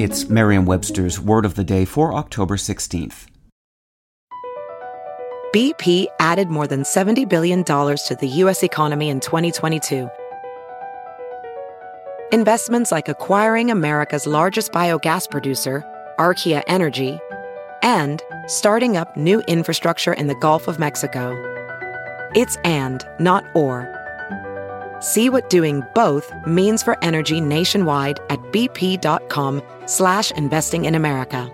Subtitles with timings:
[0.00, 3.26] It's Merriam Webster's Word of the Day for October 16th.
[5.54, 8.62] BP added more than $70 billion to the U.S.
[8.62, 10.08] economy in 2022.
[12.32, 15.84] Investments like acquiring America's largest biogas producer,
[16.18, 17.18] Archaea Energy,
[17.82, 21.36] and starting up new infrastructure in the Gulf of Mexico.
[22.34, 23.99] It's and, not or.
[25.00, 31.50] See what doing both means for energy nationwide at bp.com slash investing in America.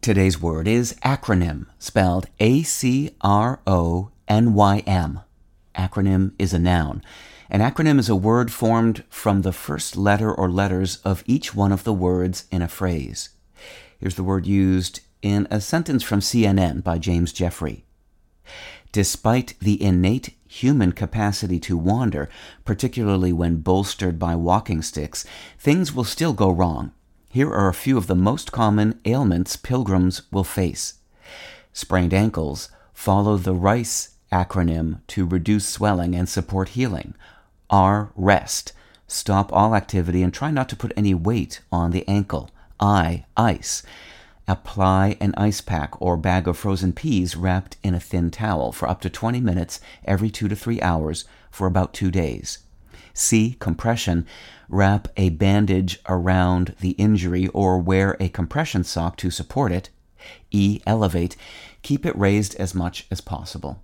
[0.00, 3.10] Today's word is acronym, spelled A-C-R-O-N-Y-M.
[5.74, 7.02] Acronym is a noun.
[7.48, 11.72] An acronym is a word formed from the first letter or letters of each one
[11.72, 13.30] of the words in a phrase.
[13.98, 17.84] Here's the word used in a sentence from CNN by James Jeffrey.
[18.94, 22.28] Despite the innate human capacity to wander,
[22.64, 25.26] particularly when bolstered by walking sticks,
[25.58, 26.92] things will still go wrong.
[27.28, 30.94] Here are a few of the most common ailments pilgrims will face.
[31.72, 37.16] Sprained ankles follow the RICE acronym to reduce swelling and support healing.
[37.68, 38.74] R rest.
[39.08, 42.48] Stop all activity and try not to put any weight on the ankle.
[42.78, 43.82] I ice.
[44.46, 48.88] Apply an ice pack or bag of frozen peas wrapped in a thin towel for
[48.88, 52.58] up to 20 minutes every two to three hours for about two days.
[53.14, 53.56] C.
[53.58, 54.26] Compression.
[54.68, 59.88] Wrap a bandage around the injury or wear a compression sock to support it.
[60.50, 60.80] E.
[60.86, 61.36] Elevate.
[61.82, 63.82] Keep it raised as much as possible.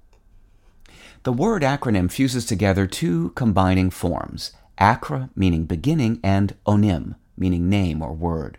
[1.22, 8.02] The word acronym fuses together two combining forms acra, meaning beginning, and onym, meaning name
[8.02, 8.58] or word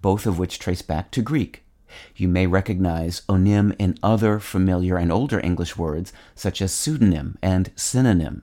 [0.00, 1.64] both of which trace back to Greek.
[2.14, 7.72] You may recognize onym in other familiar and older English words, such as pseudonym and
[7.74, 8.42] synonym.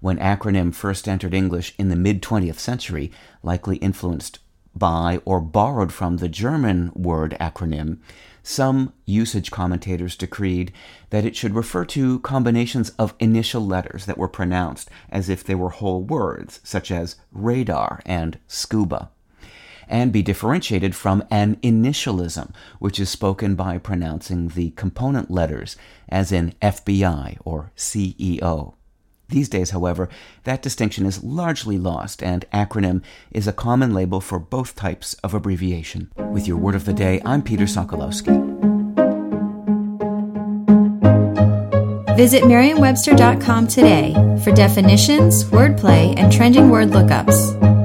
[0.00, 3.10] When acronym first entered English in the mid 20th century,
[3.42, 4.38] likely influenced
[4.74, 7.98] by or borrowed from the German word Akronym,
[8.42, 10.72] some usage commentators decreed
[11.10, 15.54] that it should refer to combinations of initial letters that were pronounced as if they
[15.54, 19.10] were whole words, such as radar and scuba
[19.90, 25.76] and be differentiated from an initialism, which is spoken by pronouncing the component letters,
[26.08, 28.74] as in FBI or CEO.
[29.28, 30.08] These days, however,
[30.44, 35.34] that distinction is largely lost, and acronym is a common label for both types of
[35.34, 36.10] abbreviation.
[36.16, 38.60] With your word of the day, I'm Peter Sokolowski.
[42.16, 44.12] Visit Merriam-Webster.com today
[44.44, 47.79] for definitions, wordplay, and trending word lookups.